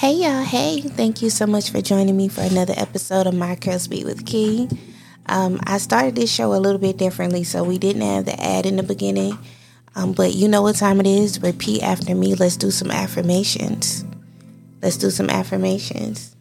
Hey 0.00 0.14
y'all, 0.14 0.42
hey, 0.42 0.80
thank 0.80 1.20
you 1.20 1.28
so 1.28 1.46
much 1.46 1.68
for 1.68 1.82
joining 1.82 2.16
me 2.16 2.28
for 2.28 2.40
another 2.40 2.72
episode 2.78 3.26
of 3.26 3.34
My 3.34 3.54
Curl 3.54 3.78
Speak 3.78 4.06
with 4.06 4.24
Key. 4.24 4.66
Um, 5.26 5.60
I 5.64 5.76
started 5.76 6.14
this 6.14 6.32
show 6.32 6.54
a 6.54 6.56
little 6.56 6.80
bit 6.80 6.96
differently, 6.96 7.44
so 7.44 7.62
we 7.62 7.76
didn't 7.76 8.00
have 8.00 8.24
the 8.24 8.42
ad 8.42 8.64
in 8.64 8.76
the 8.76 8.82
beginning. 8.82 9.36
Um, 9.94 10.14
but 10.14 10.32
you 10.32 10.48
know 10.48 10.62
what 10.62 10.76
time 10.76 11.00
it 11.00 11.06
is? 11.06 11.42
Repeat 11.42 11.82
after 11.82 12.14
me. 12.14 12.34
Let's 12.34 12.56
do 12.56 12.70
some 12.70 12.90
affirmations. 12.90 14.06
Let's 14.80 14.96
do 14.96 15.10
some 15.10 15.28
affirmations. 15.28 16.34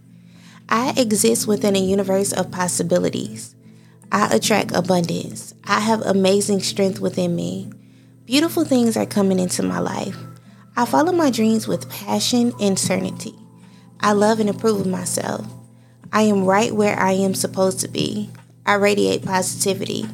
I 0.70 0.94
exist 0.96 1.46
within 1.46 1.76
a 1.76 1.80
universe 1.80 2.32
of 2.32 2.52
possibilities. 2.52 3.58
I 4.10 4.34
attract 4.34 4.72
abundance. 4.74 5.54
I 5.66 5.82
have 5.82 6.00
amazing 6.04 6.62
strength 6.62 7.02
within 7.02 7.36
me. 7.36 7.74
Beautiful 8.24 8.64
things 8.64 8.96
are 8.96 9.06
coming 9.06 9.38
into 9.38 9.64
my 9.64 9.80
life. 9.80 10.18
I 10.78 10.86
follow 10.86 11.12
my 11.12 11.30
dreams 11.30 11.68
with 11.68 11.90
passion 11.90 12.54
and 12.62 12.80
certainty. 12.80 13.36
I 14.02 14.14
love 14.14 14.40
and 14.40 14.50
approve 14.50 14.82
of 14.82 14.88
myself. 14.88 15.46
I 16.12 16.24
am 16.24 16.46
right 16.46 16.74
where 16.74 16.98
I 16.98 17.12
am 17.12 17.34
supposed 17.34 17.80
to 17.82 17.88
be. 17.88 18.30
I 18.66 18.76
radiate 18.76 19.26
positivity. 19.26 20.08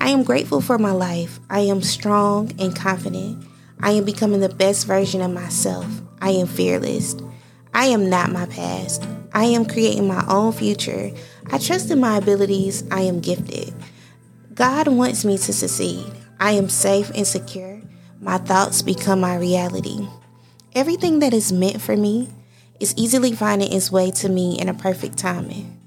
I 0.00 0.10
am 0.10 0.24
grateful 0.24 0.60
for 0.60 0.78
my 0.78 0.92
life. 0.92 1.40
I 1.48 1.60
am 1.60 1.82
strong 1.82 2.52
and 2.58 2.74
confident. 2.74 3.46
I 3.80 3.92
am 3.92 4.04
becoming 4.04 4.40
the 4.40 4.48
best 4.48 4.86
version 4.86 5.20
of 5.22 5.32
myself. 5.32 5.86
I 6.20 6.30
am 6.30 6.46
fearless. 6.46 7.14
I 7.72 7.86
am 7.86 8.10
not 8.10 8.32
my 8.32 8.46
past. 8.46 9.06
I 9.32 9.44
am 9.44 9.64
creating 9.64 10.08
my 10.08 10.24
own 10.28 10.52
future. 10.52 11.12
I 11.50 11.58
trust 11.58 11.90
in 11.90 12.00
my 12.00 12.16
abilities. 12.18 12.82
I 12.90 13.02
am 13.02 13.20
gifted. 13.20 13.72
God 14.54 14.88
wants 14.88 15.24
me 15.24 15.38
to 15.38 15.52
succeed. 15.52 16.04
I 16.40 16.52
am 16.52 16.68
safe 16.68 17.10
and 17.14 17.26
secure. 17.26 17.80
My 18.20 18.38
thoughts 18.38 18.82
become 18.82 19.20
my 19.20 19.36
reality. 19.36 20.08
Everything 20.74 21.20
that 21.20 21.32
is 21.32 21.52
meant 21.52 21.80
for 21.80 21.96
me 21.96 22.28
is 22.80 22.94
easily 22.96 23.32
finding 23.32 23.72
its 23.72 23.90
way 23.90 24.10
to 24.12 24.28
me 24.28 24.58
in 24.58 24.68
a 24.68 24.74
perfect 24.74 25.18
timing. 25.18 25.78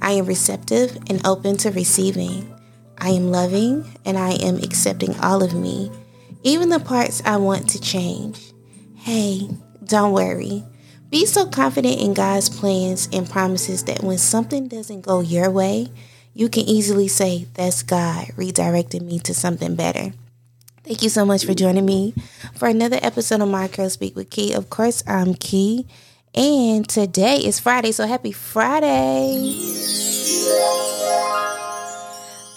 I 0.00 0.12
am 0.12 0.26
receptive 0.26 0.96
and 1.08 1.24
open 1.26 1.56
to 1.58 1.70
receiving. 1.70 2.54
I 2.98 3.10
am 3.10 3.30
loving 3.30 3.84
and 4.04 4.18
I 4.18 4.32
am 4.32 4.56
accepting 4.56 5.18
all 5.20 5.42
of 5.42 5.54
me, 5.54 5.90
even 6.42 6.68
the 6.68 6.80
parts 6.80 7.22
I 7.24 7.36
want 7.36 7.68
to 7.70 7.80
change. 7.80 8.52
Hey, 8.96 9.48
don't 9.84 10.12
worry. 10.12 10.64
Be 11.10 11.26
so 11.26 11.46
confident 11.46 12.00
in 12.00 12.14
God's 12.14 12.48
plans 12.48 13.08
and 13.12 13.28
promises 13.28 13.84
that 13.84 14.02
when 14.02 14.18
something 14.18 14.68
doesn't 14.68 15.00
go 15.00 15.20
your 15.20 15.50
way, 15.50 15.88
you 16.34 16.48
can 16.48 16.62
easily 16.62 17.08
say, 17.08 17.46
That's 17.54 17.82
God 17.82 18.28
redirecting 18.36 19.02
me 19.02 19.18
to 19.20 19.34
something 19.34 19.74
better. 19.74 20.12
Thank 20.84 21.02
you 21.02 21.08
so 21.08 21.24
much 21.24 21.44
for 21.44 21.54
joining 21.54 21.84
me 21.84 22.14
for 22.54 22.68
another 22.68 22.98
episode 23.02 23.40
of 23.40 23.48
My 23.48 23.68
Curl 23.68 23.90
Speak 23.90 24.14
with 24.14 24.30
Key. 24.30 24.52
Of 24.52 24.70
course, 24.70 25.02
I'm 25.06 25.34
Key, 25.34 25.86
and 26.34 26.88
today 26.88 27.36
is 27.36 27.58
Friday, 27.58 27.92
so 27.92 28.06
happy 28.06 28.32
Friday! 28.32 29.56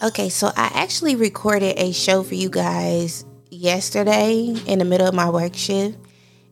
Okay, 0.04 0.30
so 0.30 0.48
I 0.56 0.72
actually 0.74 1.16
recorded 1.16 1.78
a 1.78 1.92
show 1.92 2.24
for 2.24 2.36
you 2.36 2.50
guys 2.50 3.26
yesterday 3.50 4.54
in 4.68 4.80
the 4.80 4.86
middle 4.86 5.08
of 5.08 5.14
my 5.14 5.30
work 5.30 5.56
shift, 5.56 5.98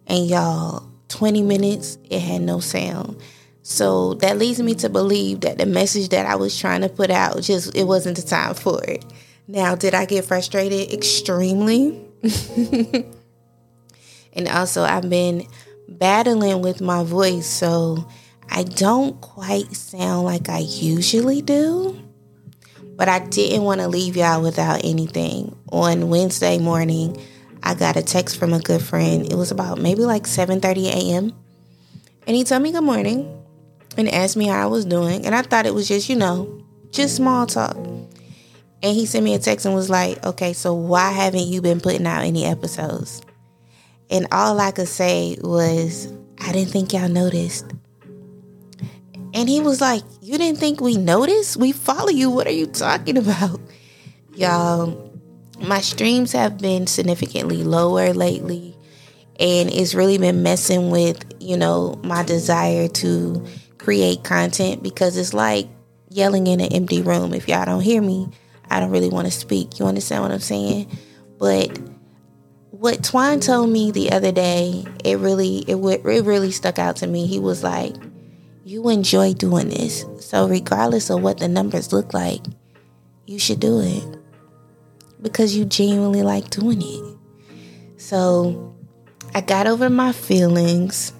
and 0.08 0.28
y'all, 0.28 0.90
20 1.10 1.44
minutes, 1.44 1.98
it 2.10 2.20
had 2.22 2.42
no 2.42 2.60
sound. 2.60 3.22
So 3.64 4.16
that 4.16 4.38
leads 4.38 4.62
me 4.62 4.74
to 4.76 4.90
believe 4.90 5.42
that 5.42 5.58
the 5.58 5.66
message 5.66 6.10
that 6.10 6.26
I 6.26 6.36
was 6.36 6.58
trying 6.58 6.82
to 6.82 6.90
put 6.90 7.12
out 7.12 7.42
just 7.42 7.76
it 7.76 7.84
wasn't 7.84 8.18
the 8.18 8.24
time 8.24 8.56
for 8.56 8.84
it. 8.84 9.06
Now, 9.48 9.76
did 9.76 9.94
I 9.94 10.06
get 10.06 10.26
frustrated? 10.26 10.92
Extremely. 10.92 12.04
and 14.34 14.48
also 14.48 14.84
I've 14.84 15.10
been 15.10 15.46
battling 15.98 16.62
with 16.62 16.82
my 16.82 17.04
voice, 17.04 17.48
so 17.48 18.08
I 18.50 18.64
don't 18.64 19.20
quite 19.22 19.76
sound 19.76 20.26
like 20.26 20.50
I 20.50 20.60
usually 20.60 21.42
do. 21.42 21.98
But 22.96 23.10
I 23.10 23.20
didn't 23.20 23.64
want 23.64 23.82
to 23.82 23.88
leave 23.88 24.16
y'all 24.16 24.42
without 24.42 24.82
anything. 24.84 25.58
On 25.72 26.10
Wednesday 26.10 26.60
morning, 26.60 27.18
I 27.64 27.74
got 27.74 27.96
a 27.96 28.04
text 28.04 28.38
from 28.38 28.54
a 28.54 28.60
good 28.60 28.82
friend. 28.82 29.32
It 29.32 29.36
was 29.36 29.52
about 29.52 29.80
maybe 29.80 30.02
like 30.02 30.24
7:30 30.24 30.88
a.m. 30.88 31.34
And 32.28 32.36
he 32.36 32.44
told 32.44 32.62
me 32.62 32.72
good 32.72 32.84
morning 32.84 33.42
and 33.98 34.10
asked 34.10 34.38
me 34.38 34.48
how 34.48 34.64
I 34.64 34.68
was 34.68 34.86
doing. 34.86 35.26
And 35.26 35.34
I 35.34 35.42
thought 35.42 35.66
it 35.66 35.74
was 35.74 35.88
just, 35.88 36.10
you 36.10 36.16
know, 36.16 36.64
just 36.92 37.16
small 37.16 37.48
talk. 37.48 37.76
And 37.76 38.96
he 38.96 39.06
sent 39.06 39.24
me 39.24 39.34
a 39.34 39.40
text 39.40 39.66
and 39.66 39.76
was 39.76 39.90
like, 39.90 40.24
okay, 40.26 40.54
so 40.54 40.74
why 40.74 41.12
haven't 41.12 41.48
you 41.48 41.62
been 41.62 41.80
putting 41.80 42.08
out 42.08 42.24
any 42.24 42.46
episodes? 42.46 43.22
And 44.12 44.28
all 44.32 44.60
I 44.60 44.72
could 44.72 44.90
say 44.90 45.38
was, 45.42 46.12
I 46.40 46.52
didn't 46.52 46.72
think 46.72 46.94
y'all 46.94 47.10
noticed. 47.10 47.66
And 49.34 49.48
he 49.48 49.62
was 49.62 49.80
like, 49.80 50.04
You 50.22 50.38
didn't 50.38 50.60
think 50.60 50.82
we 50.82 50.98
noticed? 50.98 51.58
We 51.58 51.72
follow 51.72 52.10
you. 52.10 52.30
What 52.30 52.48
are 52.48 52.52
you 52.52 52.68
talking 52.68 53.18
about? 53.18 53.60
Y'all, 54.36 55.18
my 55.60 55.82
streams 55.82 56.34
have 56.34 56.58
been 56.58 56.88
significantly 56.88 57.64
lower 57.64 58.14
lately. 58.14 58.76
And 59.40 59.70
it's 59.72 59.96
really 59.96 60.18
been 60.18 60.44
messing 60.44 60.90
with, 60.90 61.26
you 61.40 61.58
know, 61.58 62.00
my 62.04 62.24
desire 62.24 62.88
to 62.88 63.46
create 63.78 64.24
content 64.24 64.84
because 64.84 65.18
it's 65.18 65.34
like 65.34 65.68
yelling 66.10 66.48
in 66.48 66.60
an 66.60 66.72
empty 66.74 67.02
room. 67.02 67.34
If 67.34 67.48
y'all 67.48 67.66
don't 67.66 67.82
hear 67.82 68.02
me, 68.02 68.30
I 68.70 68.80
don't 68.80 68.92
really 68.92 69.10
want 69.10 69.26
to 69.26 69.32
speak. 69.32 69.80
You 69.80 69.86
understand 69.86 70.24
what 70.24 70.32
I'm 70.32 70.40
saying? 70.40 70.96
But 71.40 71.80
what 72.82 73.04
Twine 73.04 73.40
told 73.40 73.70
me 73.70 73.92
the 73.92 74.12
other 74.12 74.32
day, 74.32 74.84
it 75.06 75.20
really 75.20 75.60
it 75.68 75.76
it 75.76 76.26
really 76.26 76.50
stuck 76.50 76.80
out 76.80 76.96
to 76.96 77.06
me. 77.06 77.28
He 77.28 77.40
was 77.40 77.62
like, 77.62 77.94
"You 78.64 78.90
enjoy 78.90 79.34
doing 79.34 79.70
this, 79.70 80.04
so 80.20 80.48
regardless 80.48 81.12
of 81.12 81.22
what 81.22 81.38
the 81.38 81.48
numbers 81.48 81.94
look 81.94 82.12
like, 82.12 82.42
you 83.28 83.38
should 83.38 83.60
do 83.60 83.82
it 83.82 84.04
because 85.22 85.56
you 85.56 85.64
genuinely 85.64 86.24
like 86.24 86.50
doing 86.50 86.82
it." 86.82 87.18
So 87.98 88.74
I 89.36 89.42
got 89.42 89.68
over 89.68 89.88
my 89.88 90.12
feelings 90.12 91.14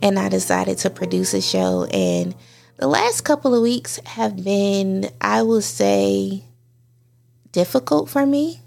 and 0.00 0.16
I 0.16 0.28
decided 0.28 0.78
to 0.78 0.90
produce 0.90 1.34
a 1.34 1.40
show. 1.40 1.86
And 1.86 2.36
the 2.76 2.86
last 2.86 3.22
couple 3.22 3.52
of 3.52 3.62
weeks 3.62 3.98
have 4.06 4.44
been, 4.44 5.10
I 5.20 5.42
will 5.42 5.60
say, 5.60 6.44
difficult 7.50 8.08
for 8.08 8.24
me. 8.24 8.62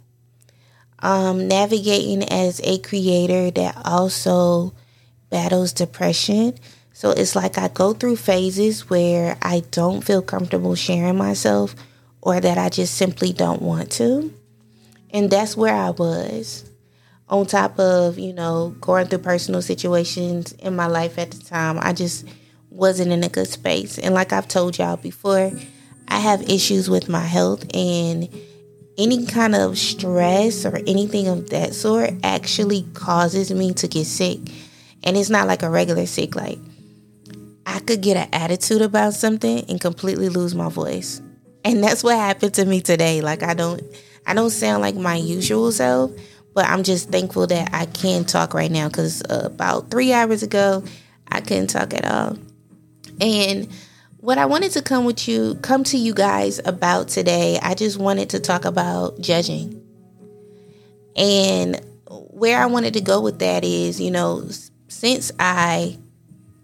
Um, 1.01 1.47
navigating 1.47 2.23
as 2.29 2.61
a 2.63 2.77
creator 2.77 3.49
that 3.51 3.75
also 3.85 4.73
battles 5.31 5.73
depression. 5.73 6.55
So 6.93 7.09
it's 7.09 7.35
like 7.35 7.57
I 7.57 7.69
go 7.69 7.93
through 7.93 8.17
phases 8.17 8.89
where 8.89 9.37
I 9.41 9.63
don't 9.71 10.03
feel 10.03 10.21
comfortable 10.21 10.75
sharing 10.75 11.17
myself 11.17 11.73
or 12.21 12.39
that 12.39 12.59
I 12.59 12.69
just 12.69 12.93
simply 12.93 13.33
don't 13.33 13.61
want 13.61 13.91
to. 13.93 14.31
And 15.09 15.31
that's 15.31 15.57
where 15.57 15.73
I 15.73 15.89
was 15.89 16.71
on 17.31 17.45
top 17.45 17.79
of, 17.79 18.19
you 18.19 18.33
know, 18.33 18.75
going 18.81 19.07
through 19.07 19.19
personal 19.19 19.61
situations 19.61 20.51
in 20.53 20.75
my 20.75 20.87
life 20.87 21.17
at 21.17 21.31
the 21.31 21.41
time, 21.43 21.79
I 21.81 21.93
just 21.93 22.27
wasn't 22.69 23.11
in 23.11 23.23
a 23.23 23.29
good 23.29 23.47
space. 23.47 23.97
And 23.97 24.13
like 24.13 24.33
I've 24.33 24.49
told 24.49 24.77
y'all 24.77 24.97
before, 24.97 25.51
I 26.09 26.19
have 26.19 26.49
issues 26.49 26.89
with 26.89 27.07
my 27.07 27.21
health 27.21 27.65
and 27.73 28.29
any 28.97 29.25
kind 29.25 29.55
of 29.55 29.77
stress 29.77 30.65
or 30.65 30.77
anything 30.87 31.27
of 31.27 31.49
that 31.49 31.73
sort 31.73 32.11
actually 32.23 32.83
causes 32.93 33.51
me 33.51 33.73
to 33.73 33.87
get 33.87 34.05
sick. 34.05 34.39
And 35.03 35.17
it's 35.17 35.29
not 35.29 35.47
like 35.47 35.63
a 35.63 35.69
regular 35.69 36.05
sick 36.05 36.35
like 36.35 36.59
I 37.65 37.79
could 37.79 38.01
get 38.01 38.17
an 38.17 38.29
attitude 38.33 38.81
about 38.81 39.13
something 39.13 39.65
and 39.69 39.79
completely 39.79 40.29
lose 40.29 40.55
my 40.55 40.69
voice. 40.69 41.21
And 41.63 41.83
that's 41.83 42.03
what 42.03 42.17
happened 42.17 42.55
to 42.55 42.65
me 42.65 42.81
today. 42.81 43.21
Like 43.21 43.43
I 43.43 43.53
don't 43.53 43.81
I 44.25 44.33
don't 44.33 44.49
sound 44.49 44.81
like 44.81 44.95
my 44.95 45.15
usual 45.15 45.71
self, 45.71 46.11
but 46.53 46.65
I'm 46.65 46.83
just 46.83 47.09
thankful 47.09 47.47
that 47.47 47.73
I 47.73 47.85
can 47.85 48.25
talk 48.25 48.53
right 48.53 48.71
now 48.71 48.87
because 48.87 49.23
uh, 49.23 49.43
about 49.45 49.89
three 49.89 50.13
hours 50.13 50.43
ago, 50.43 50.83
I 51.27 51.41
couldn't 51.41 51.67
talk 51.67 51.93
at 51.93 52.05
all. 52.05 52.37
And 53.19 53.69
what 54.21 54.37
I 54.37 54.45
wanted 54.45 54.71
to 54.73 54.83
come 54.83 55.05
with 55.05 55.27
you, 55.27 55.55
come 55.55 55.83
to 55.85 55.97
you 55.97 56.13
guys 56.13 56.61
about 56.63 57.07
today, 57.07 57.59
I 57.61 57.73
just 57.73 57.97
wanted 57.97 58.29
to 58.29 58.39
talk 58.39 58.65
about 58.65 59.19
judging. 59.19 59.83
And 61.15 61.81
where 62.07 62.61
I 62.61 62.67
wanted 62.67 62.93
to 62.93 63.01
go 63.01 63.19
with 63.19 63.39
that 63.39 63.63
is, 63.63 63.99
you 63.99 64.11
know, 64.11 64.47
since 64.87 65.31
I 65.39 65.97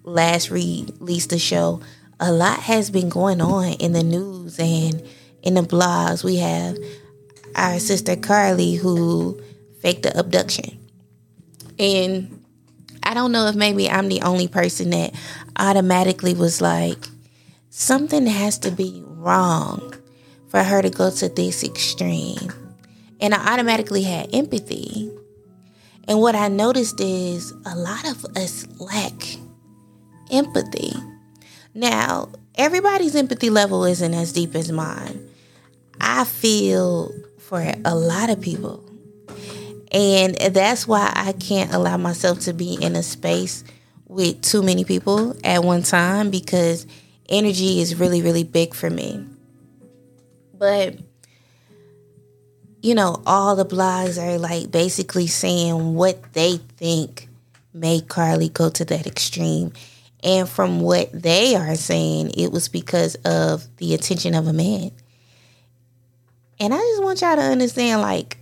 last 0.04 0.52
released 0.52 1.32
the 1.32 1.40
show, 1.40 1.82
a 2.20 2.32
lot 2.32 2.60
has 2.60 2.92
been 2.92 3.10
going 3.10 3.42
on 3.42 3.74
in 3.74 3.92
the 3.92 4.04
news 4.04 4.60
and 4.60 5.04
in 5.42 5.56
the 5.56 5.62
blogs. 5.62 6.24
We 6.24 6.38
have 6.38 6.78
our 7.56 7.80
sister 7.80 8.16
Carlee 8.16 8.78
who 8.78 9.42
faked 9.82 10.04
the 10.04 10.18
abduction. 10.18 10.78
And 11.80 12.44
I 13.02 13.16
don't 13.16 13.32
know 13.32 13.48
if 13.48 13.56
maybe 13.56 13.90
I'm 13.90 14.10
the 14.10 14.22
only 14.22 14.48
person 14.48 14.92
that 14.92 15.16
automatically 15.58 16.36
was 16.36 16.62
like, 16.62 17.08
something 17.78 18.26
has 18.26 18.58
to 18.58 18.72
be 18.72 19.04
wrong 19.06 19.94
for 20.48 20.64
her 20.64 20.82
to 20.82 20.90
go 20.90 21.12
to 21.12 21.30
this 21.30 21.64
extreme. 21.64 22.52
And 23.22 23.36
I 23.36 23.54
automatically 23.54 24.02
had 24.02 24.34
empathy. 24.34 25.12
And 26.08 26.20
what 26.20 26.34
I 26.34 26.48
noticed 26.48 27.00
is 27.00 27.54
a 27.68 27.76
lot 27.76 28.10
of 28.10 28.26
us 28.36 28.66
lack 28.80 29.14
empathy. 30.32 30.92
Now, 31.76 32.30
everybody's 32.56 33.16
empathy 33.16 33.52
level 33.52 33.86
isn't 33.86 34.14
as 34.14 34.34
deep 34.34 34.56
as 34.56 34.72
mine. 34.72 35.30
I 36.02 36.24
feel 36.24 37.12
for 37.38 37.62
a 37.86 37.96
lot 37.96 38.32
of 38.32 38.42
people. 38.42 38.84
And 39.92 40.34
that's 40.36 40.88
why 40.88 41.14
I 41.16 41.34
can't 41.34 41.72
allow 41.72 41.98
myself 41.98 42.40
to 42.42 42.54
be 42.54 42.74
in 42.82 42.96
a 42.96 43.04
space 43.04 43.64
with 44.08 44.42
too 44.42 44.64
many 44.64 44.84
people 44.84 45.36
at 45.44 45.64
one 45.64 45.84
time 45.84 46.32
because 46.32 46.88
energy 47.30 47.82
is 47.82 47.96
really, 47.96 48.22
really 48.22 48.44
big 48.44 48.74
for 48.74 48.90
me. 48.90 49.26
But, 50.54 50.98
you 52.82 52.96
know, 52.96 53.22
all 53.26 53.56
the 53.56 53.66
blogs 53.66 54.22
are 54.22 54.38
like 54.38 54.72
basically 54.72 55.28
saying 55.28 55.94
what 55.94 56.34
they 56.34 56.58
think 56.78 57.30
made 57.74 58.08
Carlee 58.08 58.52
go 58.52 58.70
to 58.70 58.86
that 58.86 59.06
extreme. 59.06 59.74
And 60.24 60.50
from 60.50 60.82
what 60.82 61.12
they 61.12 61.56
are 61.56 61.76
saying, 61.76 62.32
it 62.32 62.52
was 62.52 62.68
because 62.68 63.16
of 63.24 63.68
the 63.78 63.94
attention 63.94 64.34
of 64.34 64.48
a 64.48 64.54
man. 64.54 64.92
And 66.60 66.74
I 66.74 66.78
just 66.78 67.04
want 67.04 67.22
y'all 67.22 67.36
to 67.36 67.42
understand 67.42 68.02
like, 68.02 68.38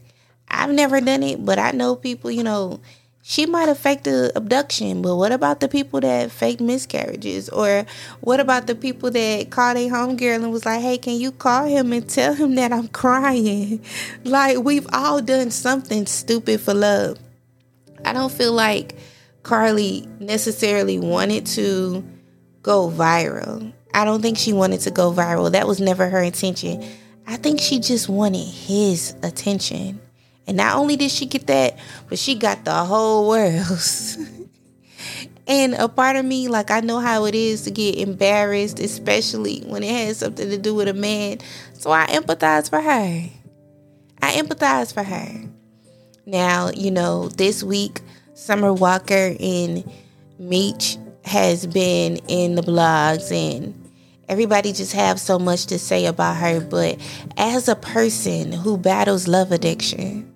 I've 0.48 0.70
never 0.72 1.02
done 1.02 1.22
it, 1.22 1.44
but 1.44 1.60
I 1.60 1.72
know 1.72 1.96
people, 1.96 2.32
you 2.32 2.44
know, 2.44 2.80
she 3.28 3.48
might 3.48 3.68
have 3.68 3.80
faked 3.80 4.06
an 4.06 4.30
abduction, 4.36 5.02
but 5.02 5.16
what 5.16 5.32
about 5.32 5.60
the 5.60 5.68
people 5.68 6.00
that 6.00 6.30
faked 6.30 6.62
miscarriages? 6.62 7.50
Or 7.50 7.84
what 8.22 8.40
about 8.40 8.68
the 8.68 8.76
people 8.76 9.10
that 9.10 9.50
called 9.50 9.78
a 9.78 9.90
homegirl 9.90 10.36
and 10.36 10.52
was 10.52 10.64
like, 10.64 10.80
hey, 10.80 11.00
can 11.00 11.16
you 11.16 11.32
call 11.32 11.66
him 11.66 11.92
and 11.92 12.08
tell 12.08 12.36
him 12.36 12.54
that 12.54 12.72
I'm 12.72 12.88
crying? 12.88 13.84
Like, 14.24 14.60
we've 14.60 14.86
all 14.94 15.24
done 15.24 15.50
something 15.50 16.06
stupid 16.06 16.62
for 16.62 16.76
love. 16.76 17.18
I 18.04 18.14
don't 18.14 18.32
feel 18.32 18.54
like 18.54 18.96
Carlee 19.42 20.06
necessarily 20.20 21.00
wanted 21.00 21.48
to 21.48 22.04
go 22.62 22.92
viral. 22.92 23.74
I 23.92 24.06
don't 24.06 24.22
think 24.22 24.38
she 24.38 24.54
wanted 24.54 24.82
to 24.82 24.92
go 24.92 25.12
viral. 25.12 25.52
That 25.52 25.68
was 25.68 25.80
never 25.80 26.08
her 26.10 26.22
intention. 26.22 26.86
I 27.26 27.38
think 27.38 27.60
she 27.60 27.80
just 27.80 28.08
wanted 28.08 28.46
his 28.46 29.16
attention. 29.24 30.00
And 30.48 30.58
not 30.58 30.76
only 30.76 30.96
did 30.96 31.12
she 31.12 31.26
get 31.26 31.48
that, 31.48 31.78
but 32.08 32.20
she 32.20 32.36
got 32.36 32.66
the 32.66 32.74
whole 32.74 33.28
world. 33.28 33.80
and 35.48 35.74
a 35.74 35.88
part 35.88 36.16
of 36.16 36.26
me, 36.26 36.48
like, 36.48 36.70
I 36.70 36.82
know 36.82 37.00
how 37.00 37.26
it 37.26 37.36
is 37.36 37.64
to 37.64 37.72
get 37.72 37.96
embarrassed, 37.96 38.80
especially 38.80 39.62
when 39.62 39.84
it 39.84 39.92
has 39.92 40.18
something 40.18 40.50
to 40.50 40.58
do 40.58 40.76
with 40.76 40.88
a 40.88 40.94
man. 40.94 41.40
So 41.74 41.92
I 41.92 42.06
empathize 42.08 42.70
for 42.70 42.82
her. 42.82 43.30
I 44.22 44.32
empathize 44.34 44.94
for 44.94 45.04
her. 45.04 45.50
Now, 46.26 46.70
you 46.70 46.92
know, 46.92 47.30
this 47.30 47.64
week, 47.64 48.02
Summer 48.34 48.74
Walker 48.74 49.36
and 49.40 49.90
Meech 50.38 50.98
has 51.26 51.66
been 51.66 52.18
in 52.28 52.56
the 52.56 52.62
blogs 52.62 53.32
and 53.32 53.74
everybody 54.30 54.72
just 54.72 54.94
have 54.94 55.20
so 55.20 55.40
much 55.40 55.66
to 55.66 55.80
say 55.80 56.06
about 56.06 56.36
her 56.36 56.60
but 56.60 57.00
as 57.38 57.68
a 57.68 57.76
person 57.76 58.52
who 58.52 58.78
battles 58.78 59.28
love 59.28 59.52
addiction 59.52 60.32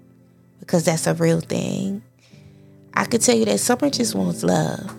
because 0.69 0.85
that's 0.85 1.07
a 1.07 1.15
real 1.15 1.39
thing. 1.39 2.03
I 2.93 3.05
could 3.05 3.21
tell 3.21 3.35
you 3.35 3.45
that 3.45 3.59
Summer 3.59 3.89
just 3.89 4.13
wants 4.13 4.43
love. 4.43 4.95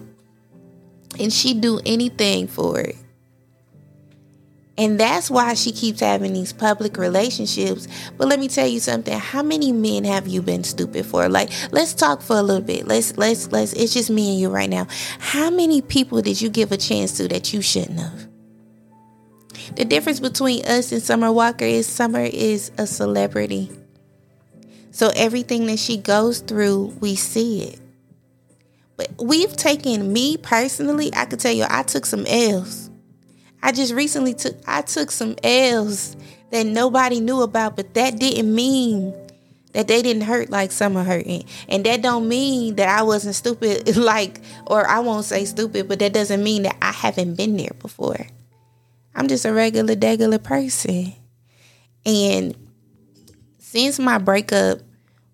And 1.21 1.33
she'd 1.33 1.61
do 1.61 1.81
anything 1.87 2.49
for 2.49 2.81
it. 2.81 2.97
And 4.77 4.99
that's 4.99 5.31
why 5.31 5.55
she 5.55 5.71
keeps 5.71 6.01
having 6.01 6.33
these 6.33 6.53
public 6.53 6.97
relationships. 6.97 7.87
But 8.17 8.27
let 8.27 8.41
me 8.41 8.49
tell 8.49 8.67
you 8.67 8.81
something. 8.81 9.17
How 9.17 9.45
many 9.45 9.71
men 9.71 10.03
have 10.03 10.27
you 10.27 10.43
been 10.43 10.65
stupid 10.65 11.07
for? 11.07 11.29
Like, 11.29 11.51
let's 11.71 11.95
talk 11.95 12.21
for 12.21 12.35
a 12.37 12.43
little 12.43 12.65
bit. 12.65 12.89
Let's 12.89 13.17
let's 13.17 13.53
let's 13.53 13.73
it's 13.75 13.95
just 13.95 14.11
me 14.11 14.33
and 14.33 14.41
you 14.41 14.49
right 14.49 14.69
now. 14.69 14.89
How 15.21 15.51
many 15.51 15.83
people 15.83 16.21
did 16.21 16.41
you 16.41 16.49
give 16.49 16.73
a 16.73 16.77
chance 16.77 17.13
to 17.19 17.29
that 17.29 17.53
you 17.53 17.63
shouldn't 17.63 18.01
have? 18.01 18.27
The 19.77 19.85
difference 19.85 20.19
between 20.19 20.65
us 20.65 20.91
and 20.91 21.01
Summer 21.01 21.31
Walker 21.31 21.65
is 21.65 21.87
Summer 21.87 22.25
is 22.25 22.73
a 22.77 22.89
celebrity. 22.89 23.71
So 24.91 25.11
everything 25.15 25.67
that 25.67 25.79
she 25.79 25.97
goes 25.97 26.41
through, 26.41 26.97
we 27.01 27.15
see 27.15 27.63
it. 27.63 27.81
But 28.97 29.11
we've 29.19 29.57
taken 29.57 30.13
me 30.13 30.37
personally, 30.37 31.11
I 31.15 31.25
could 31.25 31.41
tell 31.41 31.53
you 31.53 31.65
I 31.69 31.83
took 31.83 32.05
some 32.05 32.27
L's. 32.27 32.91
I 33.63 33.73
just 33.73 33.93
recently 33.95 34.35
took 34.35 34.57
I 34.67 34.83
took 34.83 35.11
some 35.11 35.37
L's 35.43 36.17
that 36.51 36.67
nobody 36.67 37.21
knew 37.21 37.43
about, 37.43 37.77
but 37.77 37.95
that 37.95 38.19
didn't 38.19 38.55
mean 38.55 39.15
that 39.73 39.87
they 39.87 40.03
didn't 40.03 40.23
hurt 40.23 40.51
like 40.51 40.73
some 40.73 40.97
are 40.97 41.05
hurting. 41.05 41.45
And 41.69 41.85
that 41.87 42.03
don't 42.03 42.29
mean 42.29 42.77
that 42.77 42.89
I 42.89 43.03
wasn't 43.03 43.37
stupid 43.37 43.97
like 43.97 44.41
or 44.67 44.87
I 44.87 44.99
won't 44.99 45.25
say 45.25 45.45
stupid, 45.45 45.89
but 45.89 45.99
that 46.01 46.13
doesn't 46.13 46.43
mean 46.43 46.65
that 46.65 46.77
I 46.83 46.93
haven't 46.93 47.37
been 47.37 47.57
there 47.57 47.73
before. 47.79 48.27
I'm 49.15 49.29
just 49.29 49.45
a 49.45 49.53
regular 49.53 49.95
degular 49.95 50.43
person. 50.43 51.15
And 52.05 52.57
since 53.71 54.01
my 54.01 54.19
breakup 54.19 54.81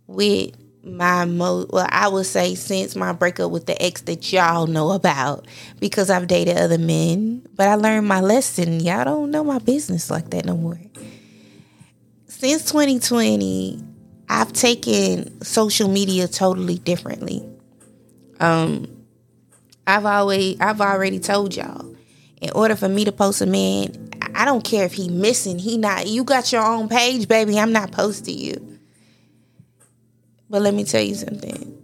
with 0.06 0.50
my 0.84 1.24
mo 1.24 1.64
well 1.70 1.86
I 1.88 2.06
would 2.08 2.26
say 2.26 2.54
since 2.54 2.94
my 2.94 3.12
breakup 3.12 3.50
with 3.50 3.64
the 3.64 3.82
ex 3.82 4.02
that 4.02 4.30
y'all 4.30 4.66
know 4.66 4.90
about 4.90 5.46
because 5.80 6.10
I've 6.10 6.26
dated 6.26 6.58
other 6.58 6.76
men, 6.76 7.48
but 7.54 7.66
I 7.66 7.76
learned 7.76 8.06
my 8.06 8.20
lesson. 8.20 8.80
Y'all 8.80 9.04
don't 9.04 9.30
know 9.30 9.42
my 9.42 9.58
business 9.58 10.10
like 10.10 10.28
that 10.30 10.44
no 10.44 10.54
more. 10.54 10.78
Since 12.26 12.70
2020, 12.70 13.82
I've 14.28 14.52
taken 14.52 15.42
social 15.42 15.88
media 15.88 16.28
totally 16.28 16.76
differently. 16.76 17.42
Um 18.38 18.86
I've 19.86 20.04
always 20.04 20.60
I've 20.60 20.82
already 20.82 21.20
told 21.20 21.56
y'all 21.56 21.96
in 22.42 22.50
order 22.50 22.76
for 22.76 22.88
me 22.90 23.06
to 23.06 23.12
post 23.12 23.40
a 23.40 23.46
man 23.46 24.10
I 24.36 24.44
don't 24.44 24.62
care 24.62 24.84
if 24.84 24.92
he 24.92 25.08
missing, 25.08 25.58
he 25.58 25.78
not. 25.78 26.06
You 26.06 26.22
got 26.22 26.52
your 26.52 26.64
own 26.64 26.88
page, 26.88 27.26
baby. 27.26 27.58
I'm 27.58 27.72
not 27.72 27.92
posting 27.92 28.38
you. 28.38 28.78
But 30.50 30.62
let 30.62 30.74
me 30.74 30.84
tell 30.84 31.02
you 31.02 31.14
something. 31.14 31.82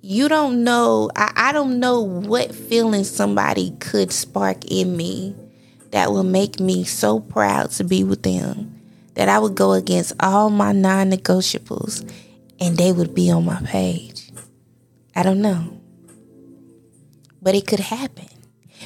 You 0.00 0.28
don't 0.28 0.64
know. 0.64 1.10
I, 1.14 1.32
I 1.36 1.52
don't 1.52 1.80
know 1.80 2.00
what 2.00 2.54
feelings 2.54 3.10
somebody 3.10 3.76
could 3.78 4.12
spark 4.12 4.64
in 4.70 4.96
me 4.96 5.36
that 5.90 6.10
will 6.10 6.24
make 6.24 6.60
me 6.60 6.84
so 6.84 7.20
proud 7.20 7.70
to 7.72 7.84
be 7.84 8.04
with 8.04 8.22
them 8.22 8.80
that 9.14 9.28
I 9.28 9.38
would 9.38 9.54
go 9.54 9.72
against 9.72 10.12
all 10.20 10.50
my 10.50 10.72
non-negotiables 10.72 12.10
and 12.60 12.76
they 12.76 12.92
would 12.92 13.14
be 13.14 13.30
on 13.30 13.44
my 13.44 13.60
page. 13.62 14.30
I 15.14 15.22
don't 15.22 15.40
know. 15.40 15.80
But 17.40 17.54
it 17.54 17.66
could 17.66 17.80
happen. 17.80 18.28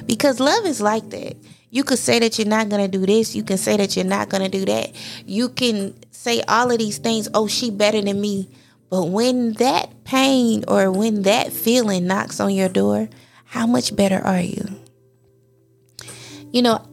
Because 0.06 0.40
love 0.40 0.64
is 0.66 0.80
like 0.80 1.10
that. 1.10 1.36
You 1.74 1.84
could 1.84 1.98
say 1.98 2.18
that 2.18 2.38
you're 2.38 2.46
not 2.46 2.68
going 2.68 2.82
to 2.82 2.98
do 2.98 3.06
this. 3.06 3.34
You 3.34 3.42
can 3.42 3.56
say 3.56 3.78
that 3.78 3.96
you're 3.96 4.04
not 4.04 4.28
going 4.28 4.42
to 4.42 4.50
do 4.50 4.66
that. 4.66 4.92
You 5.24 5.48
can 5.48 5.94
say 6.10 6.42
all 6.42 6.70
of 6.70 6.78
these 6.78 6.98
things. 6.98 7.30
Oh, 7.32 7.46
she 7.46 7.70
better 7.70 8.02
than 8.02 8.20
me. 8.20 8.50
But 8.90 9.06
when 9.06 9.54
that 9.54 10.04
pain 10.04 10.64
or 10.68 10.92
when 10.92 11.22
that 11.22 11.50
feeling 11.50 12.06
knocks 12.06 12.40
on 12.40 12.52
your 12.54 12.68
door, 12.68 13.08
how 13.46 13.66
much 13.66 13.96
better 13.96 14.18
are 14.18 14.42
you? 14.42 14.66
You 16.52 16.60
know, 16.60 16.86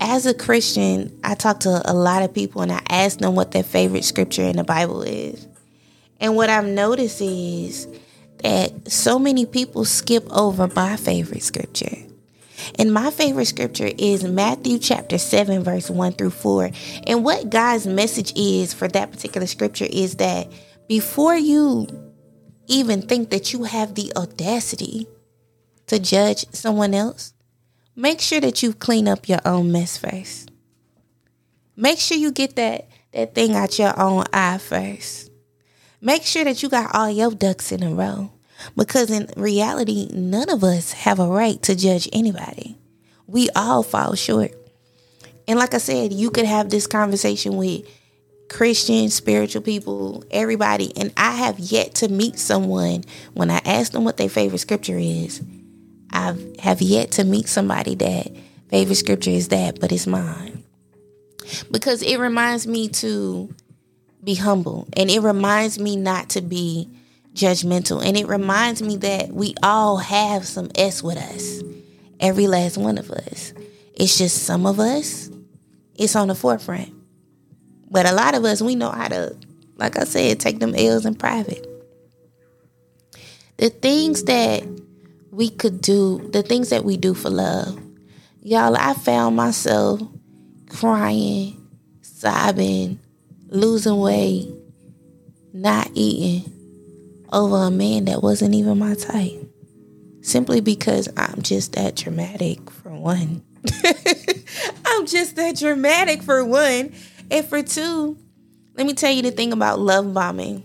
as 0.00 0.26
a 0.26 0.34
Christian, 0.34 1.16
I 1.22 1.36
talk 1.36 1.60
to 1.60 1.80
a 1.84 1.94
lot 1.94 2.24
of 2.24 2.34
people 2.34 2.62
and 2.62 2.72
I 2.72 2.82
ask 2.88 3.20
them 3.20 3.36
what 3.36 3.52
their 3.52 3.62
favorite 3.62 4.04
scripture 4.04 4.42
in 4.42 4.56
the 4.56 4.64
Bible 4.64 5.02
is. 5.02 5.46
And 6.18 6.34
what 6.34 6.50
I've 6.50 6.66
noticed 6.66 7.20
is 7.20 7.86
that 8.38 8.90
so 8.90 9.20
many 9.20 9.46
people 9.46 9.84
skip 9.84 10.26
over 10.32 10.66
my 10.74 10.96
favorite 10.96 11.44
scripture. 11.44 11.98
And 12.78 12.92
my 12.92 13.10
favorite 13.10 13.46
scripture 13.46 13.90
is 13.98 14.24
Matthew 14.24 14.78
chapter 14.78 15.18
7, 15.18 15.62
verse 15.62 15.90
1 15.90 16.12
through 16.12 16.30
4. 16.30 16.70
And 17.06 17.24
what 17.24 17.50
God's 17.50 17.86
message 17.86 18.32
is 18.36 18.74
for 18.74 18.88
that 18.88 19.10
particular 19.10 19.46
scripture 19.46 19.86
is 19.88 20.16
that 20.16 20.50
before 20.88 21.36
you 21.36 21.86
even 22.66 23.02
think 23.02 23.30
that 23.30 23.52
you 23.52 23.64
have 23.64 23.94
the 23.94 24.12
audacity 24.16 25.06
to 25.86 25.98
judge 25.98 26.46
someone 26.52 26.94
else, 26.94 27.34
make 27.94 28.20
sure 28.20 28.40
that 28.40 28.62
you 28.62 28.72
clean 28.72 29.08
up 29.08 29.28
your 29.28 29.40
own 29.44 29.70
mess 29.72 29.96
first. 29.96 30.50
Make 31.76 31.98
sure 31.98 32.16
you 32.16 32.32
get 32.32 32.56
that, 32.56 32.88
that 33.12 33.34
thing 33.34 33.54
out 33.54 33.78
your 33.78 33.98
own 33.98 34.24
eye 34.32 34.58
first. 34.58 35.30
Make 36.00 36.22
sure 36.22 36.44
that 36.44 36.62
you 36.62 36.68
got 36.68 36.94
all 36.94 37.10
your 37.10 37.30
ducks 37.32 37.72
in 37.72 37.82
a 37.82 37.90
row. 37.94 38.33
Because 38.76 39.10
in 39.10 39.28
reality, 39.36 40.08
none 40.12 40.50
of 40.50 40.64
us 40.64 40.92
have 40.92 41.18
a 41.18 41.26
right 41.26 41.60
to 41.62 41.74
judge 41.74 42.08
anybody. 42.12 42.76
We 43.26 43.48
all 43.50 43.82
fall 43.82 44.14
short. 44.14 44.52
And 45.46 45.58
like 45.58 45.74
I 45.74 45.78
said, 45.78 46.12
you 46.12 46.30
could 46.30 46.46
have 46.46 46.70
this 46.70 46.86
conversation 46.86 47.56
with 47.56 47.86
Christian, 48.48 49.08
spiritual 49.08 49.62
people, 49.62 50.24
everybody. 50.30 50.92
And 50.96 51.12
I 51.16 51.32
have 51.32 51.58
yet 51.58 51.96
to 51.96 52.08
meet 52.08 52.38
someone 52.38 53.04
when 53.32 53.50
I 53.50 53.60
ask 53.64 53.92
them 53.92 54.04
what 54.04 54.16
their 54.16 54.28
favorite 54.28 54.58
scripture 54.58 54.98
is. 54.98 55.42
I 56.12 56.36
have 56.60 56.80
yet 56.80 57.12
to 57.12 57.24
meet 57.24 57.48
somebody 57.48 57.94
that 57.96 58.28
favorite 58.68 58.94
scripture 58.96 59.30
is 59.30 59.48
that, 59.48 59.80
but 59.80 59.92
it's 59.92 60.06
mine. 60.06 60.62
Because 61.70 62.02
it 62.02 62.18
reminds 62.18 62.66
me 62.66 62.88
to 62.88 63.52
be 64.22 64.34
humble 64.34 64.88
and 64.96 65.10
it 65.10 65.20
reminds 65.20 65.78
me 65.78 65.96
not 65.96 66.30
to 66.30 66.40
be 66.40 66.88
judgmental. 67.34 68.04
And 68.04 68.16
it 68.16 68.26
reminds 68.26 68.80
me 68.80 68.96
that 68.98 69.30
we 69.30 69.54
all 69.62 69.98
have 69.98 70.46
some 70.46 70.70
S 70.74 71.02
with 71.02 71.18
us. 71.18 71.62
Every 72.20 72.46
last 72.46 72.78
one 72.78 72.96
of 72.96 73.10
us. 73.10 73.52
It's 73.94 74.16
just 74.16 74.44
some 74.44 74.66
of 74.66 74.80
us, 74.80 75.30
it's 75.96 76.16
on 76.16 76.28
the 76.28 76.34
forefront. 76.34 76.92
But 77.90 78.06
a 78.06 78.12
lot 78.12 78.34
of 78.34 78.44
us, 78.44 78.62
we 78.62 78.74
know 78.74 78.90
how 78.90 79.08
to, 79.08 79.36
like 79.76 79.98
I 79.98 80.04
said, 80.04 80.40
take 80.40 80.58
them 80.58 80.74
L's 80.74 81.06
in 81.06 81.14
private. 81.14 81.66
The 83.58 83.70
things 83.70 84.24
that 84.24 84.64
we 85.30 85.50
could 85.50 85.80
do, 85.80 86.28
the 86.32 86.42
things 86.42 86.70
that 86.70 86.84
we 86.84 86.96
do 86.96 87.14
for 87.14 87.30
love. 87.30 87.80
Y'all, 88.42 88.76
I 88.76 88.94
found 88.94 89.36
myself 89.36 90.00
crying, 90.68 91.68
sobbing, 92.02 92.98
losing 93.48 93.98
weight, 93.98 94.48
not 95.52 95.88
eating 95.94 96.53
over 97.34 97.56
a 97.56 97.70
man 97.70 98.06
that 98.06 98.22
wasn't 98.22 98.54
even 98.54 98.78
my 98.78 98.94
type. 98.94 99.50
Simply 100.22 100.60
because 100.60 101.08
I'm 101.16 101.42
just 101.42 101.72
that 101.72 101.96
dramatic, 101.96 102.70
for 102.70 102.90
one. 102.90 103.42
I'm 104.86 105.04
just 105.06 105.36
that 105.36 105.56
dramatic, 105.56 106.22
for 106.22 106.44
one. 106.44 106.94
And 107.30 107.44
for 107.44 107.62
two, 107.62 108.16
let 108.74 108.86
me 108.86 108.94
tell 108.94 109.12
you 109.12 109.22
the 109.22 109.30
thing 109.30 109.52
about 109.52 109.80
love 109.80 110.14
bombing. 110.14 110.64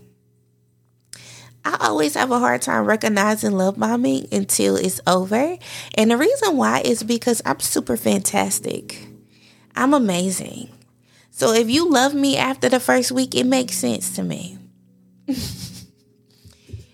I 1.64 1.76
always 1.80 2.14
have 2.14 2.30
a 2.30 2.38
hard 2.38 2.62
time 2.62 2.86
recognizing 2.86 3.52
love 3.52 3.78
bombing 3.78 4.26
until 4.32 4.76
it's 4.76 5.00
over. 5.06 5.58
And 5.94 6.10
the 6.10 6.16
reason 6.16 6.56
why 6.56 6.80
is 6.80 7.02
because 7.02 7.42
I'm 7.44 7.60
super 7.60 7.96
fantastic. 7.96 9.06
I'm 9.76 9.92
amazing. 9.92 10.70
So 11.30 11.52
if 11.52 11.68
you 11.68 11.90
love 11.90 12.14
me 12.14 12.36
after 12.36 12.68
the 12.68 12.80
first 12.80 13.12
week, 13.12 13.34
it 13.34 13.44
makes 13.44 13.76
sense 13.76 14.14
to 14.16 14.22
me. 14.22 14.58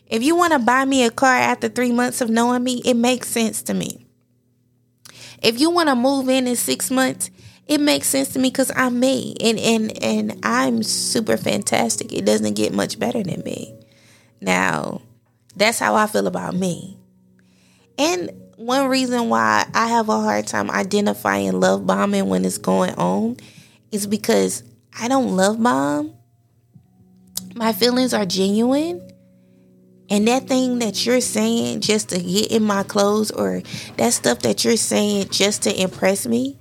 if 0.06 0.22
you 0.22 0.36
want 0.36 0.52
to 0.52 0.58
buy 0.58 0.84
me 0.84 1.04
a 1.04 1.10
car 1.10 1.34
after 1.34 1.68
three 1.68 1.92
months 1.92 2.20
of 2.20 2.30
knowing 2.30 2.62
me, 2.62 2.82
it 2.84 2.94
makes 2.94 3.28
sense 3.28 3.62
to 3.62 3.74
me. 3.74 4.06
If 5.42 5.60
you 5.60 5.70
want 5.70 5.88
to 5.88 5.96
move 5.96 6.28
in 6.28 6.46
in 6.46 6.56
six 6.56 6.90
months, 6.90 7.30
it 7.66 7.80
makes 7.80 8.08
sense 8.08 8.28
to 8.30 8.38
me 8.38 8.48
because 8.48 8.70
I'm 8.74 9.00
me 9.00 9.34
and, 9.40 9.58
and 9.58 10.02
and 10.02 10.38
I'm 10.44 10.82
super 10.82 11.36
fantastic. 11.36 12.12
It 12.12 12.24
doesn't 12.24 12.54
get 12.54 12.72
much 12.72 12.98
better 12.98 13.22
than 13.22 13.42
me. 13.42 13.74
Now, 14.40 15.02
that's 15.56 15.78
how 15.78 15.94
I 15.96 16.06
feel 16.06 16.26
about 16.26 16.54
me. 16.54 16.98
And 17.98 18.30
one 18.56 18.88
reason 18.88 19.28
why 19.28 19.66
I 19.74 19.88
have 19.88 20.08
a 20.08 20.20
hard 20.20 20.46
time 20.46 20.70
identifying 20.70 21.60
love 21.60 21.86
bombing 21.86 22.28
when 22.28 22.44
it's 22.44 22.58
going 22.58 22.94
on 22.94 23.36
is 23.90 24.06
because 24.06 24.62
I 24.98 25.08
don't 25.08 25.36
love 25.36 25.62
bomb. 25.62 26.14
My 27.54 27.72
feelings 27.72 28.14
are 28.14 28.26
genuine. 28.26 29.02
And 30.08 30.28
that 30.28 30.46
thing 30.46 30.78
that 30.78 31.04
you're 31.04 31.20
saying 31.20 31.80
just 31.80 32.10
to 32.10 32.20
get 32.20 32.52
in 32.52 32.62
my 32.62 32.84
clothes 32.84 33.30
or 33.30 33.62
that 33.96 34.12
stuff 34.12 34.40
that 34.40 34.64
you're 34.64 34.76
saying 34.76 35.30
just 35.30 35.62
to 35.62 35.82
impress 35.82 36.26
me, 36.26 36.58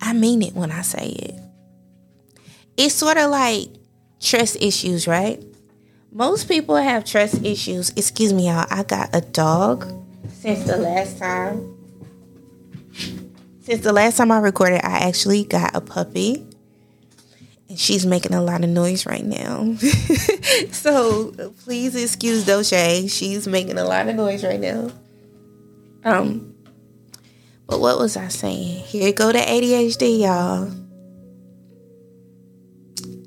I 0.00 0.12
mean 0.12 0.42
it 0.42 0.54
when 0.54 0.72
I 0.72 0.82
say 0.82 1.08
it. 1.08 1.34
It's 2.76 2.94
sort 2.94 3.16
of 3.16 3.30
like 3.30 3.68
trust 4.20 4.56
issues, 4.60 5.06
right? 5.06 5.42
Most 6.10 6.48
people 6.48 6.76
have 6.76 7.04
trust 7.04 7.44
issues. 7.44 7.90
Excuse 7.90 8.32
me, 8.32 8.48
y'all. 8.48 8.66
I 8.70 8.82
got 8.82 9.14
a 9.14 9.20
dog 9.20 9.86
since 10.28 10.64
the 10.64 10.76
last 10.76 11.18
time. 11.18 11.78
Since 13.60 13.82
the 13.82 13.92
last 13.92 14.16
time 14.16 14.32
I 14.32 14.38
recorded, 14.38 14.80
I 14.84 15.06
actually 15.06 15.44
got 15.44 15.74
a 15.74 15.80
puppy. 15.80 16.44
She's 17.76 18.04
making 18.06 18.34
a 18.34 18.42
lot 18.42 18.64
of 18.64 18.70
noise 18.70 19.06
right 19.06 19.24
now. 19.24 19.74
so 20.72 21.32
please 21.64 21.94
excuse 21.94 22.44
Doche. 22.44 23.10
She's 23.10 23.46
making 23.46 23.78
a 23.78 23.84
lot 23.84 24.08
of 24.08 24.16
noise 24.16 24.44
right 24.44 24.60
now. 24.60 24.90
Um, 26.04 26.54
but 27.66 27.80
what 27.80 27.98
was 27.98 28.16
I 28.16 28.28
saying? 28.28 28.84
Here 28.84 29.12
go 29.12 29.32
to 29.32 29.38
ADHD, 29.38 30.20
y'all. 30.20 30.70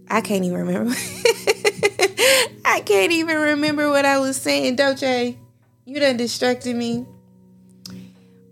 I 0.09 0.21
can't 0.21 0.43
even 0.43 0.59
remember. 0.59 0.93
I 2.65 2.81
can't 2.81 3.11
even 3.11 3.37
remember 3.37 3.89
what 3.89 4.05
I 4.05 4.19
was 4.19 4.37
saying, 4.37 4.77
Doche. 4.77 5.37
You 5.85 5.99
done 5.99 6.17
distracted 6.17 6.75
me. 6.75 7.05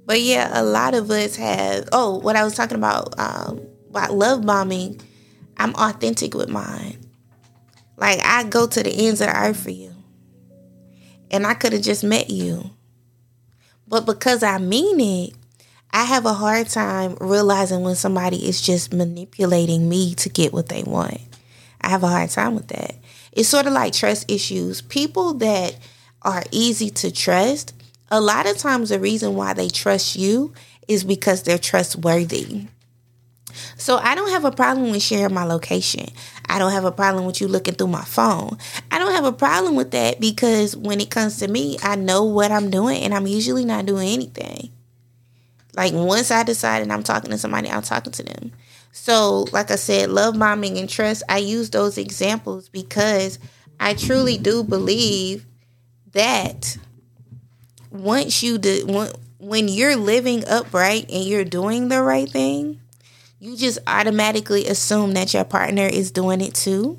But 0.06 0.22
yeah, 0.22 0.50
a 0.54 0.64
lot 0.64 0.94
of 0.94 1.10
us 1.10 1.36
have. 1.36 1.90
Oh, 1.92 2.18
what 2.20 2.36
I 2.36 2.44
was 2.44 2.56
talking 2.56 2.78
about 2.78 3.18
um, 3.20 3.62
about 3.90 4.14
love 4.14 4.46
bombing. 4.46 5.00
I'm 5.58 5.74
authentic 5.76 6.34
with 6.34 6.50
mine. 6.50 6.98
Like 7.98 8.20
I 8.24 8.44
go 8.44 8.68
to 8.68 8.84
the 8.84 8.92
ends 8.92 9.22
of 9.22 9.28
the 9.28 9.38
earth 9.38 9.64
for 9.64 9.70
you, 9.70 9.94
and 11.32 11.46
I 11.46 11.54
could 11.54 11.74
have 11.74 11.82
just 11.82 12.04
met 12.04 12.30
you, 12.30 12.72
but 13.88 14.06
because 14.06 14.44
I 14.44 14.58
mean 14.58 15.00
it, 15.00 15.36
I 15.92 16.06
have 16.06 16.26
a 16.26 16.34
hard 16.34 16.70
time 16.70 17.16
realizing 17.22 17.82
when 17.82 17.96
somebody 17.96 18.48
is 18.48 18.62
just 18.62 18.92
manipulating 18.92 19.88
me 19.88 20.16
to 20.16 20.30
get 20.30 20.52
what 20.52 20.70
they 20.70 20.82
want. 20.82 21.22
I 21.82 21.90
have 21.90 22.04
a 22.04 22.08
hard 22.08 22.32
time 22.32 22.56
with 22.56 22.68
that. 22.70 22.96
It's 23.32 23.50
sort 23.50 23.68
of 23.68 23.74
like 23.74 23.94
trust 23.94 24.32
issues. 24.32 24.82
People 24.82 25.36
that 25.36 25.78
are 26.24 26.44
easy 26.52 26.90
to 26.90 27.12
trust, 27.12 27.74
a 28.10 28.20
lot 28.20 28.50
of 28.50 28.58
times 28.58 28.90
the 28.90 29.00
reason 29.00 29.36
why 29.36 29.54
they 29.54 29.68
trust 29.68 30.16
you 30.16 30.54
is 30.88 31.04
because 31.04 31.44
they're 31.44 31.58
trustworthy. 31.60 32.68
So 33.78 33.98
I 33.98 34.16
don't 34.16 34.30
have 34.30 34.46
a 34.46 34.52
problem 34.52 34.92
with 34.92 35.02
sharing 35.02 35.34
my 35.34 35.44
location. 35.44 36.08
I 36.48 36.60
don't 36.60 36.72
have 36.72 36.86
a 36.86 36.92
problem 36.92 37.26
with 37.26 37.42
you 37.42 37.48
looking 37.48 37.76
through 37.76 37.88
my 37.88 38.04
phone. 38.04 38.58
I 38.92 39.00
don't 39.00 39.14
have 39.14 39.26
a 39.26 39.34
problem 39.34 39.76
with 39.76 39.92
that 39.92 40.20
because 40.20 40.76
when 40.76 41.00
it 41.00 41.10
comes 41.10 41.40
to 41.40 41.48
me, 41.48 41.78
I 41.84 41.96
know 41.96 42.24
what 42.24 42.52
I'm 42.52 42.70
doing 42.70 43.04
and 43.04 43.14
I'm 43.14 43.28
usually 43.28 43.66
not 43.66 43.86
doing 43.86 44.10
anything. 44.10 44.72
Like 45.76 45.94
once 45.94 46.32
I 46.32 46.44
decide 46.44 46.82
and 46.82 46.94
I'm 46.94 47.04
talking 47.04 47.32
to 47.32 47.38
somebody, 47.38 47.70
I'm 47.70 47.82
talking 47.82 48.14
to 48.14 48.24
them. 48.24 48.52
So, 48.92 49.48
like 49.52 49.72
I 49.72 49.76
said, 49.76 50.12
love 50.12 50.38
bombing 50.38 50.78
and 50.78 50.88
trust, 50.88 51.24
I 51.28 51.40
use 51.40 51.72
those 51.72 51.98
examples 51.98 52.70
because 52.70 53.40
I 53.80 53.96
truly 53.96 54.38
do 54.38 54.64
believe 54.64 55.48
that 56.12 56.78
once 57.90 58.44
you 58.44 58.60
do 58.60 59.10
when 59.40 59.68
you're 59.68 59.96
living 59.96 60.44
upright 60.48 61.10
and 61.12 61.24
you're 61.24 61.44
doing 61.44 61.90
the 61.90 62.02
right 62.02 62.30
thing, 62.30 62.80
you 63.44 63.58
just 63.58 63.78
automatically 63.88 64.68
assume 64.68 65.12
that 65.12 65.34
your 65.34 65.44
partner 65.44 65.86
is 65.86 66.12
doing 66.12 66.40
it 66.40 66.56
too. 66.56 66.98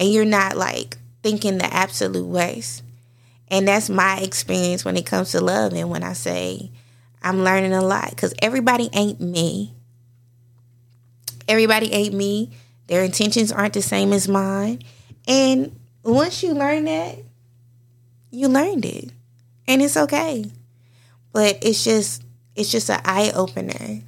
And 0.00 0.12
you're 0.12 0.24
not 0.24 0.56
like 0.56 0.98
thinking 1.22 1.58
the 1.58 1.72
absolute 1.72 2.26
worst. 2.26 2.82
And 3.46 3.68
that's 3.68 3.88
my 3.88 4.18
experience 4.18 4.84
when 4.84 4.96
it 4.96 5.06
comes 5.06 5.30
to 5.30 5.40
love. 5.40 5.74
And 5.74 5.88
when 5.88 6.02
I 6.02 6.12
say 6.14 6.72
I'm 7.22 7.44
learning 7.44 7.72
a 7.72 7.82
lot, 7.82 8.10
because 8.10 8.34
everybody 8.42 8.90
ain't 8.92 9.20
me. 9.20 9.74
Everybody 11.46 11.92
ain't 11.92 12.14
me. 12.14 12.50
Their 12.88 13.04
intentions 13.04 13.52
aren't 13.52 13.74
the 13.74 13.80
same 13.80 14.12
as 14.12 14.26
mine. 14.26 14.82
And 15.28 15.78
once 16.02 16.42
you 16.42 16.52
learn 16.52 16.86
that, 16.86 17.16
you 18.32 18.48
learned 18.48 18.84
it. 18.84 19.12
And 19.68 19.80
it's 19.80 19.96
okay. 19.96 20.50
But 21.32 21.58
it's 21.62 21.84
just 21.84 22.24
it's 22.56 22.72
just 22.72 22.90
an 22.90 23.02
eye 23.04 23.30
opener. 23.36 24.02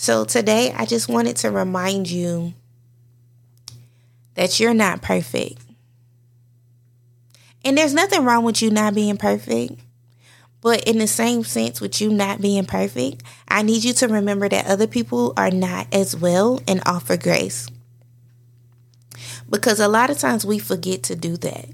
So 0.00 0.24
today 0.24 0.72
I 0.72 0.86
just 0.86 1.08
wanted 1.08 1.38
to 1.38 1.50
remind 1.50 2.08
you 2.08 2.54
that 4.34 4.60
you're 4.60 4.72
not 4.72 5.02
perfect. 5.02 5.60
And 7.64 7.76
there's 7.76 7.94
nothing 7.94 8.24
wrong 8.24 8.44
with 8.44 8.62
you 8.62 8.70
not 8.70 8.94
being 8.94 9.16
perfect. 9.16 9.72
But 10.60 10.84
in 10.84 10.98
the 10.98 11.08
same 11.08 11.42
sense, 11.42 11.80
with 11.80 12.00
you 12.00 12.10
not 12.10 12.40
being 12.40 12.64
perfect, 12.64 13.24
I 13.48 13.62
need 13.62 13.82
you 13.82 13.92
to 13.94 14.06
remember 14.06 14.48
that 14.48 14.68
other 14.68 14.86
people 14.86 15.32
are 15.36 15.50
not 15.50 15.92
as 15.92 16.14
well 16.14 16.62
and 16.68 16.80
offer 16.86 17.16
grace. 17.16 17.68
Because 19.50 19.80
a 19.80 19.88
lot 19.88 20.10
of 20.10 20.18
times 20.18 20.46
we 20.46 20.60
forget 20.60 21.02
to 21.04 21.16
do 21.16 21.36
that. 21.38 21.70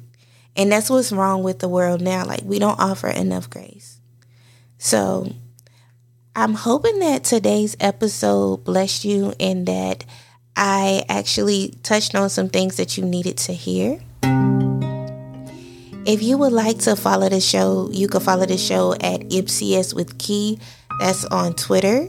And 0.56 0.72
that's 0.72 0.88
what's 0.88 1.12
wrong 1.12 1.42
with 1.42 1.58
the 1.58 1.68
world 1.68 2.00
now. 2.00 2.24
Like, 2.24 2.40
we 2.42 2.58
don't 2.58 2.80
offer 2.80 3.08
enough 3.08 3.50
grace. 3.50 4.00
So, 4.78 5.34
I'm 6.36 6.54
hoping 6.54 6.98
that 6.98 7.22
today's 7.22 7.76
episode 7.78 8.64
blessed 8.64 9.04
you 9.04 9.34
and 9.38 9.66
that 9.66 10.04
I 10.56 11.04
actually 11.08 11.74
touched 11.84 12.16
on 12.16 12.28
some 12.28 12.48
things 12.48 12.76
that 12.76 12.98
you 12.98 13.04
needed 13.04 13.36
to 13.38 13.52
hear. 13.52 14.00
If 16.04 16.24
you 16.24 16.36
would 16.36 16.52
like 16.52 16.78
to 16.80 16.96
follow 16.96 17.28
the 17.28 17.40
show, 17.40 17.88
you 17.92 18.08
can 18.08 18.20
follow 18.20 18.46
the 18.46 18.58
show 18.58 18.94
at 18.94 19.20
MCS 19.30 19.94
with 19.94 20.18
Key. 20.18 20.58
That's 20.98 21.24
on 21.26 21.54
Twitter, 21.54 22.08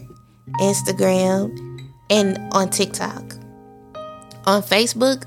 Instagram, 0.59 1.87
and 2.09 2.39
on 2.51 2.71
TikTok. 2.71 3.35
On 4.47 4.63
Facebook, 4.63 5.25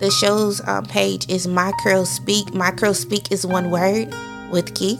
the 0.00 0.10
show's 0.10 0.60
um, 0.66 0.86
page 0.86 1.30
is 1.30 1.46
My 1.46 1.70
Curl 1.84 2.04
Speak. 2.04 2.52
My 2.52 2.72
Curl 2.72 2.94
Speak 2.94 3.30
is 3.30 3.46
one 3.46 3.70
word 3.70 4.12
with 4.50 4.74
Key. 4.74 4.98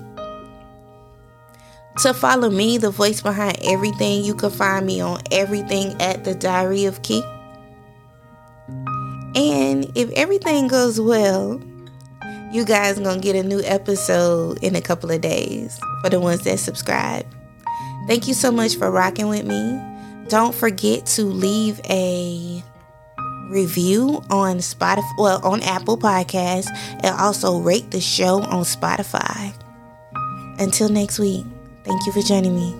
To 2.02 2.14
follow 2.14 2.48
me, 2.48 2.78
the 2.78 2.90
voice 2.90 3.20
behind 3.20 3.58
everything, 3.62 4.24
you 4.24 4.34
can 4.34 4.48
find 4.48 4.86
me 4.86 5.02
on 5.02 5.20
everything 5.30 6.00
at 6.00 6.24
the 6.24 6.34
Diary 6.34 6.86
of 6.86 7.02
Key. 7.02 7.22
And 9.34 9.92
if 9.94 10.10
everything 10.12 10.66
goes 10.66 10.98
well, 10.98 11.60
you 12.52 12.64
guys 12.64 12.98
gonna 12.98 13.20
get 13.20 13.36
a 13.36 13.42
new 13.42 13.60
episode 13.64 14.64
in 14.64 14.76
a 14.76 14.80
couple 14.80 15.10
of 15.10 15.20
days 15.20 15.78
for 16.00 16.08
the 16.08 16.18
ones 16.18 16.42
that 16.44 16.58
subscribe. 16.58 17.26
Thank 18.06 18.26
you 18.26 18.32
so 18.32 18.50
much 18.50 18.76
for 18.76 18.90
rocking 18.90 19.28
with 19.28 19.44
me. 19.44 19.78
Don't 20.28 20.54
forget 20.54 21.04
to 21.06 21.24
leave 21.24 21.82
a 21.90 22.64
review 23.50 24.24
on 24.30 24.56
Spotify, 24.56 25.18
well, 25.18 25.46
on 25.46 25.60
Apple 25.64 25.98
Podcasts, 25.98 26.70
and 27.02 27.14
also 27.20 27.58
rate 27.58 27.90
the 27.90 28.00
show 28.00 28.40
on 28.40 28.64
Spotify. 28.64 29.52
Until 30.58 30.88
next 30.88 31.18
week, 31.18 31.44
thank 31.90 32.06
you 32.06 32.12
for 32.12 32.22
joining 32.22 32.54
me. 32.54 32.79